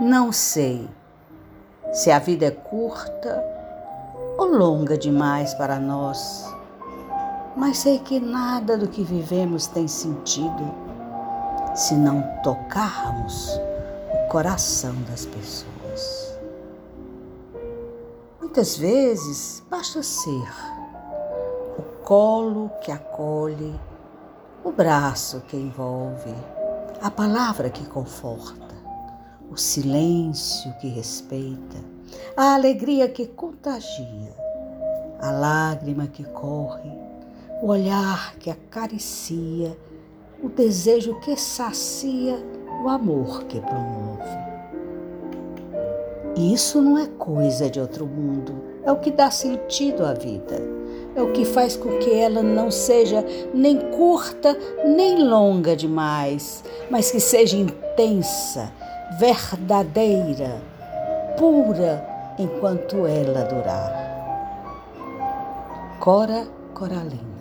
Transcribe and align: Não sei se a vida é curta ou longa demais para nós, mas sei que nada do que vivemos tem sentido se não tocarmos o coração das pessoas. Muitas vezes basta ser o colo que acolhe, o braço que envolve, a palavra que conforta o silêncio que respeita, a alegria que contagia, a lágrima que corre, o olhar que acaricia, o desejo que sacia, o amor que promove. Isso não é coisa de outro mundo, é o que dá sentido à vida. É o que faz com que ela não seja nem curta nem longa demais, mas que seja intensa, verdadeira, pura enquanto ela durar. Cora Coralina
Não 0.00 0.32
sei 0.32 0.88
se 1.92 2.10
a 2.10 2.18
vida 2.18 2.46
é 2.46 2.50
curta 2.50 3.44
ou 4.38 4.46
longa 4.46 4.96
demais 4.96 5.52
para 5.52 5.78
nós, 5.78 6.46
mas 7.54 7.78
sei 7.78 7.98
que 7.98 8.18
nada 8.18 8.78
do 8.78 8.88
que 8.88 9.04
vivemos 9.04 9.66
tem 9.66 9.86
sentido 9.86 10.74
se 11.74 11.94
não 11.94 12.22
tocarmos 12.42 13.60
o 14.14 14.28
coração 14.28 14.94
das 15.10 15.26
pessoas. 15.26 16.38
Muitas 18.40 18.76
vezes 18.78 19.62
basta 19.70 20.02
ser 20.02 20.48
o 21.78 21.82
colo 22.02 22.70
que 22.80 22.90
acolhe, 22.90 23.78
o 24.64 24.72
braço 24.72 25.42
que 25.42 25.56
envolve, 25.56 26.34
a 27.02 27.10
palavra 27.10 27.68
que 27.68 27.86
conforta 27.86 28.71
o 29.52 29.56
silêncio 29.58 30.72
que 30.80 30.88
respeita, 30.88 31.76
a 32.34 32.54
alegria 32.54 33.06
que 33.06 33.26
contagia, 33.26 34.34
a 35.20 35.30
lágrima 35.30 36.06
que 36.06 36.24
corre, 36.24 36.90
o 37.60 37.66
olhar 37.66 38.34
que 38.36 38.48
acaricia, 38.48 39.76
o 40.42 40.48
desejo 40.48 41.20
que 41.20 41.36
sacia, 41.36 42.42
o 42.82 42.88
amor 42.88 43.44
que 43.44 43.60
promove. 43.60 44.22
Isso 46.34 46.80
não 46.80 46.96
é 46.96 47.06
coisa 47.06 47.68
de 47.68 47.78
outro 47.78 48.06
mundo, 48.06 48.54
é 48.82 48.90
o 48.90 49.00
que 49.00 49.10
dá 49.10 49.30
sentido 49.30 50.06
à 50.06 50.14
vida. 50.14 50.82
É 51.14 51.20
o 51.20 51.30
que 51.30 51.44
faz 51.44 51.76
com 51.76 51.98
que 51.98 52.10
ela 52.10 52.42
não 52.42 52.70
seja 52.70 53.22
nem 53.52 53.78
curta 53.90 54.56
nem 54.82 55.22
longa 55.22 55.76
demais, 55.76 56.64
mas 56.90 57.10
que 57.10 57.20
seja 57.20 57.54
intensa, 57.54 58.72
verdadeira, 59.18 60.60
pura 61.36 62.06
enquanto 62.38 63.06
ela 63.06 63.44
durar. 63.44 63.92
Cora 66.00 66.46
Coralina 66.74 67.31